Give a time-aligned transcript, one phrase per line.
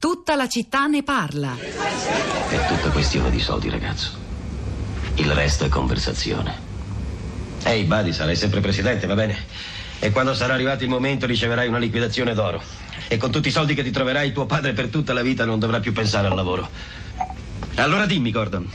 [0.00, 1.58] Tutta la città ne parla.
[1.58, 4.12] È tutta questione di soldi, ragazzo.
[5.16, 6.58] Il resto è conversazione.
[7.64, 9.36] Ehi, Buddy, sarai sempre presidente, va bene?
[9.98, 12.62] E quando sarà arrivato il momento riceverai una liquidazione d'oro.
[13.08, 15.58] E con tutti i soldi che ti troverai, tuo padre per tutta la vita non
[15.58, 16.66] dovrà più pensare al lavoro.
[17.74, 18.66] Allora dimmi, Gordon.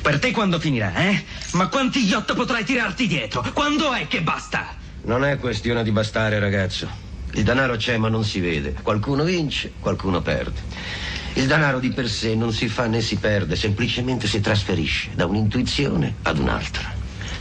[0.00, 1.24] Per te quando finirà, eh?
[1.52, 3.44] Ma quanti yacht potrai tirarti dietro?
[3.52, 4.74] Quando è che basta?
[5.02, 7.07] Non è questione di bastare, ragazzo.
[7.32, 8.74] Il denaro c'è ma non si vede.
[8.82, 10.60] Qualcuno vince, qualcuno perde.
[11.34, 15.26] Il denaro di per sé non si fa né si perde, semplicemente si trasferisce da
[15.26, 16.96] un'intuizione ad un'altra.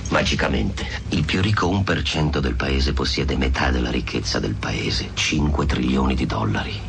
[0.09, 6.15] Magicamente, il più ricco 1% del paese possiede metà della ricchezza del paese, 5 trilioni
[6.15, 6.79] di dollari.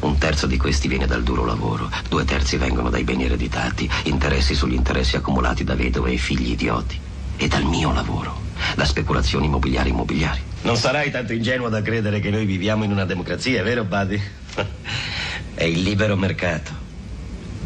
[0.00, 4.54] Un terzo di questi viene dal duro lavoro, due terzi vengono dai beni ereditati, interessi
[4.54, 6.98] sugli interessi accumulati da vedove e figli idioti.
[7.36, 8.40] E dal mio lavoro,
[8.74, 10.42] da speculazioni immobiliari immobiliari.
[10.66, 14.20] Non sarai tanto ingenuo da credere che noi viviamo in una democrazia, vero, Buddy?
[15.54, 16.72] È il libero mercato.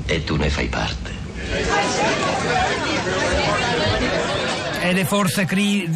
[0.05, 2.00] E tu ne fai parte.
[4.91, 5.89] Ed è forse cri-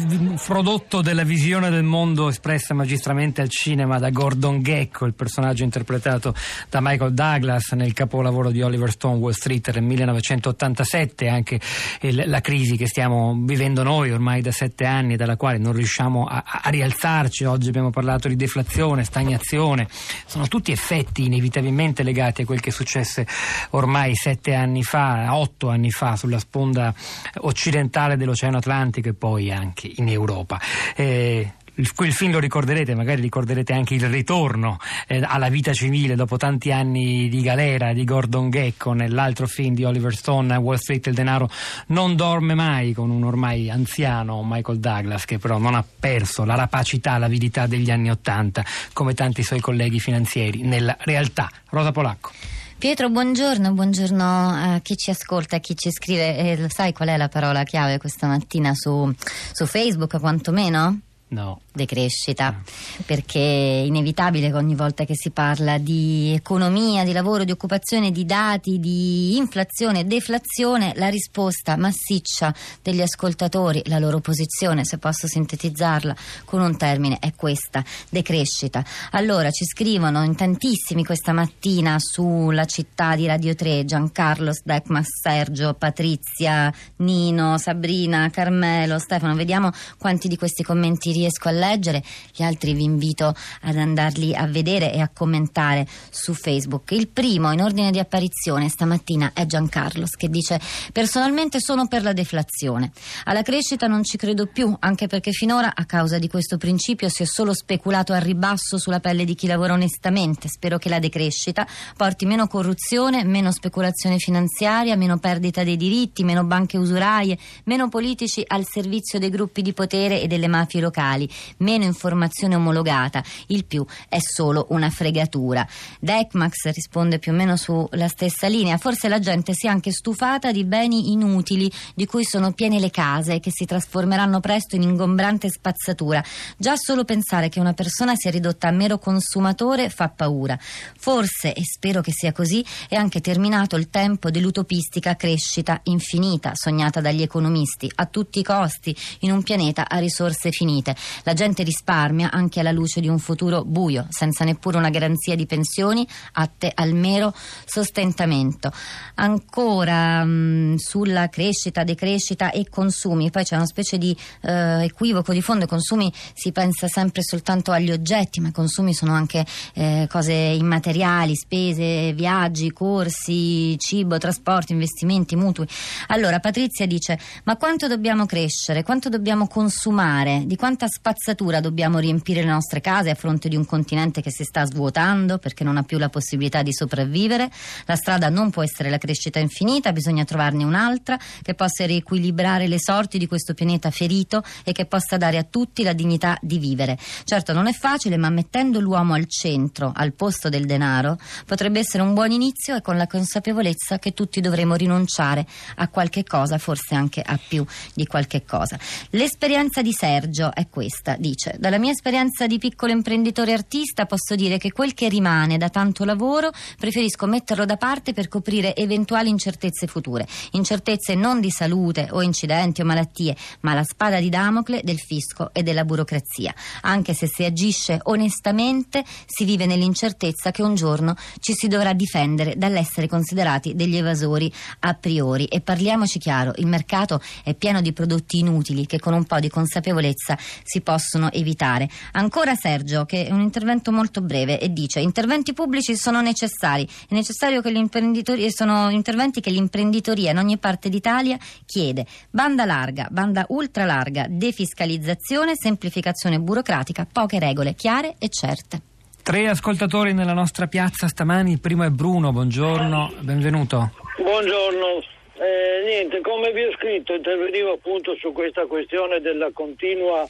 [0.45, 6.33] prodotto della visione del mondo espressa magistralmente al cinema da Gordon Gecko, il personaggio interpretato
[6.69, 11.59] da Michael Douglas nel capolavoro di Oliver Stone Wall Street nel 1987, anche
[12.03, 16.23] il, la crisi che stiamo vivendo noi ormai da sette anni, dalla quale non riusciamo
[16.23, 17.43] a, a rialzarci.
[17.43, 19.89] Oggi abbiamo parlato di deflazione, stagnazione,
[20.25, 23.27] sono tutti effetti inevitabilmente legati a quel che successe
[23.71, 26.93] ormai sette anni fa, otto anni fa, sulla sponda
[27.41, 30.59] occidentale dell'Oceano Atlantico e poi anche in Europa.
[30.95, 31.51] Eh,
[31.93, 34.77] quel film lo ricorderete, magari ricorderete anche il ritorno
[35.07, 39.83] eh, alla vita civile dopo tanti anni di galera di Gordon Gecko nell'altro film di
[39.83, 41.49] Oliver Stone, Wall Street il denaro
[41.87, 46.55] non dorme mai con un ormai anziano Michael Douglas che però non ha perso la
[46.55, 51.49] rapacità, l'avidità degli anni Ottanta come tanti suoi colleghi finanzieri nella realtà.
[51.69, 52.54] Rosa Polacco.
[52.77, 56.37] Pietro, buongiorno, buongiorno a chi ci ascolta, a chi ci scrive.
[56.37, 59.11] Eh, sai qual è la parola chiave questa mattina su,
[59.53, 60.99] su Facebook, quantomeno?
[61.35, 61.59] No.
[61.75, 62.61] Decrescita,
[63.05, 68.11] perché è inevitabile che ogni volta che si parla di economia, di lavoro, di occupazione,
[68.11, 74.97] di dati, di inflazione e deflazione, la risposta massiccia degli ascoltatori, la loro posizione, se
[74.97, 76.15] posso sintetizzarla
[76.45, 78.81] con un termine, è questa, decrescita.
[79.11, 85.73] Allora ci scrivono in tantissimi questa mattina sulla città di Radio 3, Giancarlo, Sdekmas, Sergio,
[85.73, 92.03] Patrizia, Nino, Sabrina, Carmelo, Stefano, vediamo quanti di questi commenti riesco a leggere,
[92.33, 96.91] gli altri vi invito ad andarli a vedere e a commentare su Facebook.
[96.91, 100.59] Il primo in ordine di apparizione stamattina è Giancarlos che dice
[100.91, 102.91] personalmente sono per la deflazione.
[103.25, 107.23] Alla crescita non ci credo più, anche perché finora a causa di questo principio si
[107.23, 110.47] è solo speculato al ribasso sulla pelle di chi lavora onestamente.
[110.47, 116.43] Spero che la decrescita porti meno corruzione, meno speculazione finanziaria, meno perdita dei diritti, meno
[116.43, 121.29] banche usuraie, meno politici al servizio dei gruppi di potere e delle mafie locali locali,
[121.57, 125.67] meno informazione omologata, il più è solo una fregatura.
[125.99, 130.51] Decmax risponde più o meno sulla stessa linea, forse la gente si è anche stufata
[130.51, 134.81] di beni inutili di cui sono piene le case e che si trasformeranno presto in
[134.81, 136.23] ingombrante spazzatura.
[136.57, 140.57] Già solo pensare che una persona sia ridotta a mero consumatore fa paura.
[140.97, 147.01] Forse, e spero che sia così, è anche terminato il tempo dell'utopistica crescita infinita sognata
[147.01, 150.94] dagli economisti a tutti i costi in un pianeta a risorse finite.
[151.23, 155.45] La gente risparmia anche alla luce di un futuro buio, senza neppure una garanzia di
[155.45, 157.33] pensioni atte al mero
[157.65, 158.71] sostentamento.
[159.15, 165.33] Ancora mh, mm, sulla crescita, decrescita e consumi, poi c'è una specie di eh, equivoco
[165.33, 170.07] di fondo, consumi si pensa sempre soltanto agli oggetti, ma i consumi sono anche eh,
[170.09, 175.67] cose immateriali, spese, viaggi, corsi, cibo, trasporti, investimenti, mutui.
[176.07, 178.83] Allora Patrizia dice: "Ma quanto dobbiamo crescere?
[178.83, 180.43] Quanto dobbiamo consumare?
[180.45, 184.31] Di quanta quanta spazzatura dobbiamo riempire le nostre case a fronte di un continente che
[184.31, 187.49] si sta svuotando perché non ha più la possibilità di sopravvivere?
[187.85, 192.79] La strada non può essere la crescita infinita, bisogna trovarne un'altra che possa riequilibrare le
[192.79, 196.97] sorti di questo pianeta ferito e che possa dare a tutti la dignità di vivere.
[197.23, 202.03] Certo non è facile, ma mettendo l'uomo al centro, al posto del denaro, potrebbe essere
[202.03, 205.45] un buon inizio e con la consapevolezza che tutti dovremo rinunciare
[205.75, 208.77] a qualche cosa, forse anche a più di qualche cosa.
[209.11, 214.57] L'esperienza di Sergio è questa, dice, dalla mia esperienza di piccolo imprenditore artista posso dire
[214.57, 219.87] che quel che rimane da tanto lavoro preferisco metterlo da parte per coprire eventuali incertezze
[219.87, 224.99] future, incertezze non di salute o incidenti o malattie, ma la spada di Damocle del
[224.99, 226.53] fisco e della burocrazia.
[226.81, 232.55] Anche se si agisce onestamente, si vive nell'incertezza che un giorno ci si dovrà difendere
[232.57, 234.51] dall'essere considerati degli evasori
[234.81, 235.45] a priori.
[235.45, 239.47] E parliamoci chiaro, il mercato è pieno di prodotti inutili che con un po' di
[239.47, 241.87] consapevolezza si possono evitare.
[242.13, 247.13] Ancora Sergio, che è un intervento molto breve e dice interventi pubblici sono necessari, è
[247.13, 252.05] necessario che l'imprenditoria sono interventi che l'imprenditoria in ogni parte d'Italia chiede.
[252.31, 258.81] Banda larga, banda ultra larga, defiscalizzazione, semplificazione burocratica, poche regole chiare e certe.
[259.21, 263.91] Tre ascoltatori nella nostra piazza stamani, il primo è Bruno, buongiorno, benvenuto.
[264.17, 265.01] Buongiorno,
[265.37, 270.27] eh, niente, come vi ho scritto, intervenivo appunto su questa questione della continua,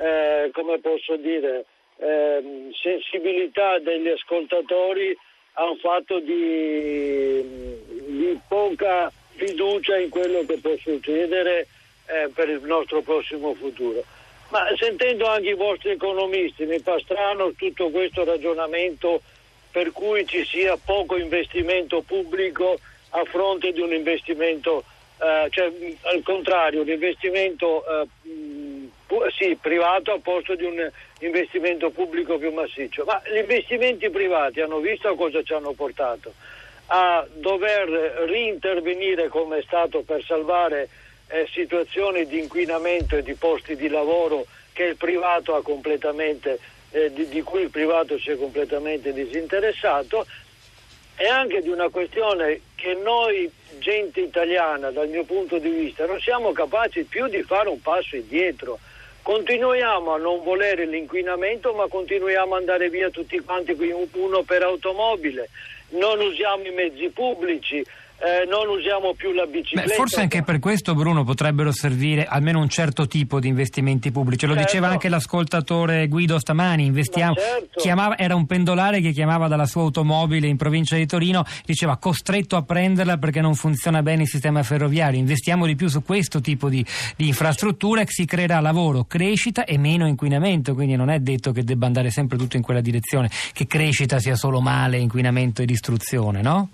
[0.00, 1.66] eh, come posso dire,
[1.98, 5.14] eh, sensibilità degli ascoltatori
[5.54, 7.44] a un fatto di,
[8.06, 11.66] di, poca fiducia in quello che può succedere
[12.06, 14.02] eh, per il nostro prossimo futuro.
[14.48, 19.20] Ma sentendo anche i vostri economisti mi fa strano tutto questo ragionamento
[19.70, 22.80] per cui ci sia poco investimento pubblico
[23.10, 24.82] a fronte di un investimento,
[25.20, 25.70] eh, cioè
[26.02, 28.06] al contrario, un investimento eh,
[29.36, 30.90] sì, privato al posto di un
[31.20, 33.04] investimento pubblico più massiccio.
[33.04, 36.32] Ma gli investimenti privati hanno visto a cosa ci hanno portato?
[36.86, 37.88] A dover
[38.28, 40.88] rintervenire come è stato per salvare
[41.28, 46.58] eh, situazioni di inquinamento e di posti di lavoro che il privato ha completamente
[46.90, 50.26] eh, di, di, cui il privato si è completamente disinteressato
[51.16, 56.18] e anche di una questione che noi, gente italiana, dal mio punto di vista, non
[56.18, 58.78] siamo capaci più di fare un passo indietro.
[59.30, 63.76] Continuiamo a non volere l'inquinamento, ma continuiamo ad andare via tutti quanti
[64.14, 65.50] uno per automobile,
[65.90, 67.80] non usiamo i mezzi pubblici,
[68.20, 69.88] eh, non usiamo più la bicicletta.
[69.88, 74.44] Beh, forse anche per questo, Bruno, potrebbero servire almeno un certo tipo di investimenti pubblici.
[74.44, 74.68] Lo certo.
[74.68, 76.84] diceva anche l'ascoltatore Guido stamani.
[76.84, 77.34] Investiamo.
[77.34, 77.80] Certo.
[77.80, 82.56] Chiamava, era un pendolare che chiamava dalla sua automobile in provincia di Torino, diceva costretto
[82.56, 85.18] a prenderla perché non funziona bene il sistema ferroviario.
[85.18, 86.84] Investiamo di più su questo tipo di,
[87.16, 90.74] di infrastrutture, si creerà lavoro, crescita e meno inquinamento.
[90.74, 94.36] Quindi non è detto che debba andare sempre tutto in quella direzione, che crescita sia
[94.36, 96.68] solo male, inquinamento e distruzione, no?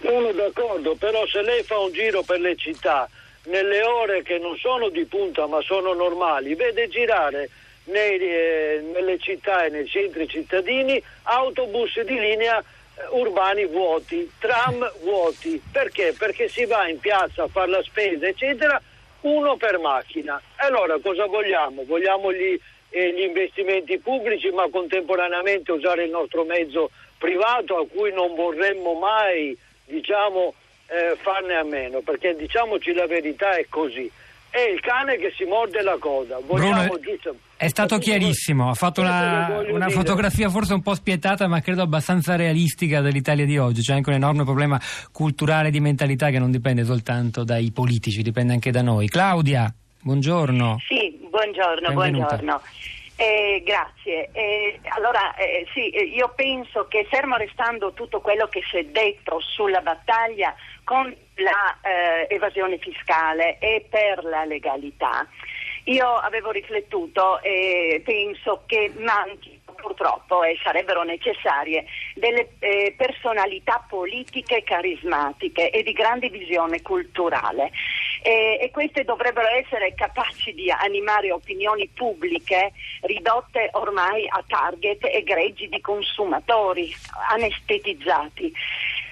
[0.00, 3.08] Sono d'accordo, però se lei fa un giro per le città
[3.44, 7.50] nelle ore che non sono di punta ma sono normali, vede girare
[7.84, 12.64] nei, eh, nelle città e nei centri cittadini autobus di linea eh,
[13.10, 15.60] urbani vuoti, tram vuoti.
[15.70, 16.14] Perché?
[16.16, 18.80] Perché si va in piazza a fare la spesa, eccetera,
[19.22, 20.40] uno per macchina.
[20.56, 21.84] Allora cosa vogliamo?
[21.84, 22.58] Vogliamo gli,
[22.90, 28.92] eh, gli investimenti pubblici ma contemporaneamente usare il nostro mezzo privato a cui non vorremmo
[28.94, 29.56] mai
[29.88, 30.54] diciamo,
[30.86, 34.10] eh, farne a meno, perché diciamoci la verità è così.
[34.50, 36.38] È il cane che si morde la coda.
[36.44, 37.36] Vogliamo Bruno, giusto...
[37.56, 42.36] È stato chiarissimo, ha fatto una, una fotografia forse un po' spietata, ma credo abbastanza
[42.36, 43.82] realistica dell'Italia di oggi.
[43.82, 44.80] C'è anche un enorme problema
[45.12, 49.08] culturale di mentalità che non dipende soltanto dai politici, dipende anche da noi.
[49.08, 50.78] Claudia, buongiorno.
[50.86, 52.36] Sì, buongiorno, Benvenuta.
[52.36, 52.60] buongiorno.
[53.20, 54.28] Eh, grazie.
[54.30, 58.84] Eh, allora, eh, sì, eh, io penso che fermo restando tutto quello che si è
[58.84, 60.54] detto sulla battaglia
[60.84, 65.26] con l'evasione eh, fiscale e per la legalità,
[65.86, 74.62] io avevo riflettuto e penso che manchi purtroppo e sarebbero necessarie delle eh, personalità politiche
[74.62, 77.70] carismatiche e di grande visione culturale
[78.22, 82.72] e, e queste dovrebbero essere capaci di animare opinioni pubbliche
[83.02, 86.94] ridotte ormai a target e greggi di consumatori
[87.30, 88.52] anestetizzati.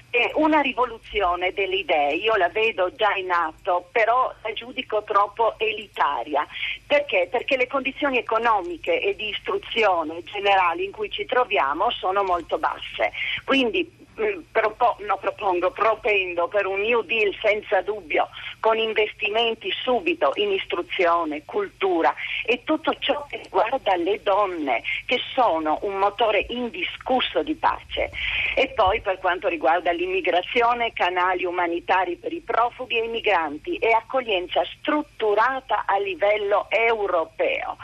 [0.09, 5.59] È una rivoluzione delle idee, io la vedo già in atto, però la giudico troppo
[5.59, 6.47] elitaria.
[6.87, 7.27] Perché?
[7.29, 13.11] Perché le condizioni economiche e di istruzione generali in cui ci troviamo sono molto basse.
[13.43, 14.06] Quindi
[14.51, 21.43] propo, no, propongo, propendo per un New Deal senza dubbio, con investimenti subito in istruzione,
[21.45, 22.13] cultura
[22.45, 28.09] e tutto ciò che riguarda le donne, che sono un motore indiscusso di pace.
[28.55, 33.91] E poi per quanto riguarda l'immigrazione, canali umanitari per i profughi e i migranti e
[33.91, 37.77] accoglienza strutturata a livello europeo.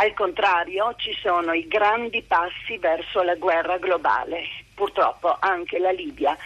[0.00, 6.38] Al contrario, ci sono i grandi passi verso la guerra globale purtroppo anche la Libia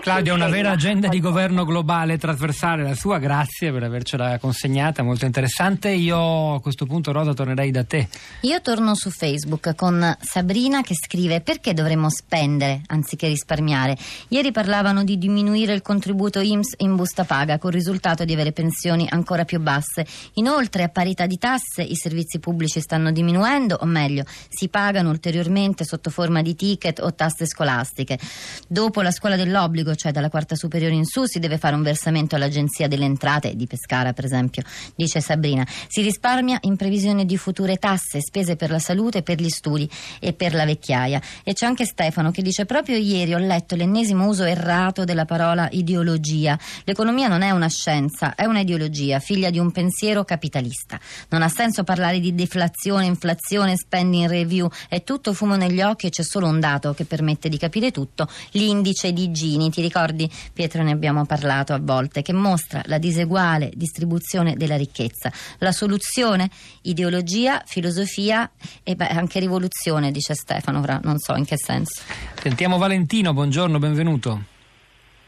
[0.00, 5.26] Claudia, una vera agenda di governo globale trasversale, la sua, grazie per avercela consegnata, molto
[5.26, 5.90] interessante.
[5.90, 8.08] Io a questo punto, Rosa, tornerei da te.
[8.42, 13.98] Io torno su Facebook con Sabrina che scrive perché dovremmo spendere anziché risparmiare.
[14.28, 19.06] Ieri parlavano di diminuire il contributo IMSS in busta paga, col risultato di avere pensioni
[19.10, 20.06] ancora più basse.
[20.34, 25.84] Inoltre, a parità di tasse, i servizi pubblici stanno diminuendo, o meglio, si pagano ulteriormente
[25.84, 28.18] sotto forma di ticket o tasse scolastiche.
[28.66, 31.82] Dopo la scuola dell'obbligo, obbligo, cioè dalla quarta superiore in su, si deve fare un
[31.82, 34.62] versamento all'Agenzia delle Entrate di Pescara, per esempio,
[34.94, 35.66] dice Sabrina.
[35.88, 39.88] Si risparmia in previsione di future tasse, spese per la salute, per gli studi
[40.20, 41.20] e per la vecchiaia.
[41.42, 45.68] E c'è anche Stefano che dice proprio ieri ho letto l'ennesimo uso errato della parola
[45.70, 46.58] ideologia.
[46.84, 50.98] L'economia non è una scienza, è una ideologia, figlia di un pensiero capitalista.
[51.30, 56.10] Non ha senso parlare di deflazione, inflazione, spending review, è tutto fumo negli occhi e
[56.10, 60.82] c'è solo un dato che permette di capire tutto, l'indice di Gini ti ricordi Pietro
[60.82, 65.30] ne abbiamo parlato a volte, che mostra la diseguale distribuzione della ricchezza.
[65.58, 66.50] La soluzione?
[66.82, 68.50] Ideologia, filosofia
[68.82, 72.02] e beh, anche rivoluzione, dice Stefano, ora non so in che senso.
[72.40, 74.42] Sentiamo Valentino, buongiorno, benvenuto.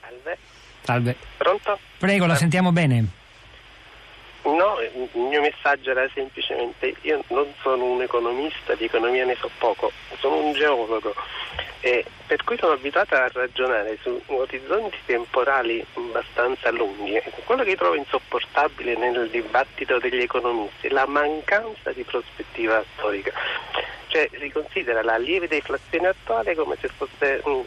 [0.00, 0.38] Salve.
[0.82, 1.16] Salve.
[1.36, 1.78] Pronto?
[1.98, 3.06] Prego, la sentiamo bene.
[4.42, 9.48] No, il mio messaggio era semplicemente io non sono un economista, di economia ne so
[9.58, 11.14] poco, sono un geologo
[11.80, 17.20] e per cui sono abituata a ragionare su orizzonti temporali abbastanza lunghi.
[17.44, 23.32] Quello che trovo insopportabile nel dibattito degli economisti è la mancanza di prospettiva storica.
[24.08, 27.64] Cioè si considera la lieve deflazione attuale come se fosse un,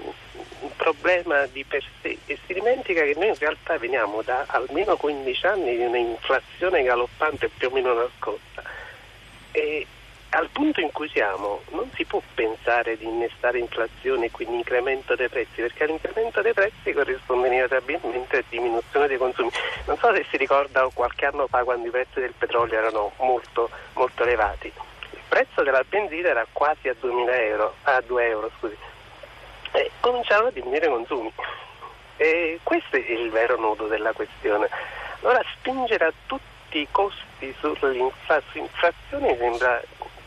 [0.59, 4.95] un problema di per sé e si dimentica che noi in realtà veniamo da almeno
[4.95, 8.61] 15 anni di un'inflazione galoppante più o meno nascosta.
[9.51, 9.87] E
[10.35, 15.15] al punto in cui siamo non si può pensare di innestare inflazione e quindi incremento
[15.15, 19.51] dei prezzi, perché all'incremento dei prezzi corrisponde inevitabilmente a diminuzione dei consumi.
[19.85, 23.69] Non so se si ricorda qualche anno fa quando i prezzi del petrolio erano molto,
[23.93, 24.71] molto elevati.
[25.11, 28.77] Il prezzo della benzina era quasi a 2.000 euro, a 2 euro, scusi.
[29.71, 31.31] E cominciavano a diminuire i consumi.
[32.17, 34.67] E questo è il vero nodo della questione.
[35.21, 39.81] Allora spingere a tutti i costi sull'inflazione sembra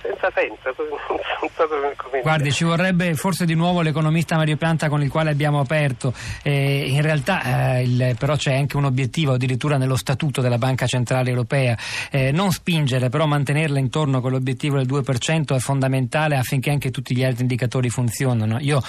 [0.06, 0.74] senza senso.
[1.38, 5.30] Non so come Guardi, ci vorrebbe forse di nuovo l'economista Mario Pianta con il quale
[5.30, 6.14] abbiamo aperto.
[6.42, 10.86] Eh, in realtà eh, il, però c'è anche un obiettivo addirittura nello statuto della Banca
[10.86, 11.76] Centrale Europea.
[12.10, 17.14] Eh, non spingere, però mantenerla intorno con l'obiettivo del 2% è fondamentale affinché anche tutti
[17.14, 18.58] gli altri indicatori funzionino.
[18.60, 18.80] Io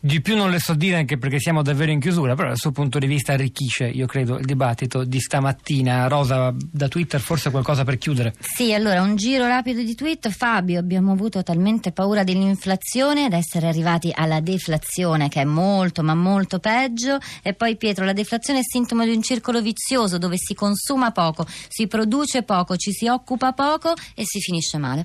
[0.00, 2.70] di più non le so dire anche perché siamo davvero in chiusura, però dal suo
[2.70, 6.06] punto di vista arricchisce, io credo, il dibattito di stamattina.
[6.06, 8.32] Rosa, da Twitter forse qualcosa per chiudere?
[8.38, 13.34] Sì, allora un giro rapido di tweet fa Fabio, abbiamo avuto talmente paura dell'inflazione ad
[13.34, 17.18] essere arrivati alla deflazione, che è molto ma molto peggio.
[17.40, 21.46] E poi Pietro, la deflazione è sintomo di un circolo vizioso dove si consuma poco,
[21.68, 25.04] si produce poco, ci si occupa poco e si finisce male.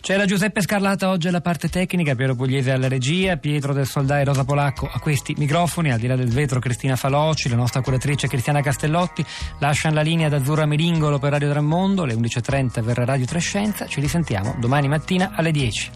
[0.00, 4.24] C'era Giuseppe Scarlata oggi alla parte tecnica, Piero Pugliese alla regia, Pietro del Soldai e
[4.24, 8.26] Rosa Polacco a questi microfoni, al di là del vetro Cristina Faloci, la nostra curatrice
[8.26, 9.24] Cristiana Castellotti,
[9.58, 14.00] lasciano la linea da Azzurra Miringolo per Radio Trammondo, alle 11.30 verrà Radio Trescenza, ci
[14.00, 15.90] risentiamo domani mattina alle 10.